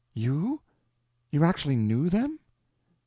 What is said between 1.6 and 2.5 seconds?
knew them?"